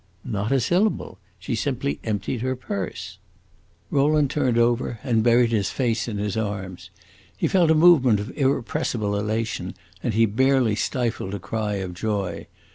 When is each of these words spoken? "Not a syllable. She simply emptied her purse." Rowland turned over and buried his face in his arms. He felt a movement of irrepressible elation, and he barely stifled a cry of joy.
"Not 0.25 0.51
a 0.51 0.59
syllable. 0.59 1.19
She 1.37 1.53
simply 1.53 1.99
emptied 2.03 2.41
her 2.41 2.55
purse." 2.55 3.19
Rowland 3.91 4.31
turned 4.31 4.57
over 4.57 4.97
and 5.03 5.21
buried 5.21 5.51
his 5.51 5.69
face 5.69 6.07
in 6.07 6.17
his 6.17 6.35
arms. 6.35 6.89
He 7.37 7.47
felt 7.47 7.69
a 7.69 7.75
movement 7.75 8.19
of 8.19 8.35
irrepressible 8.35 9.15
elation, 9.15 9.75
and 10.01 10.15
he 10.15 10.25
barely 10.25 10.73
stifled 10.73 11.35
a 11.35 11.39
cry 11.39 11.75
of 11.75 11.93
joy. 11.93 12.47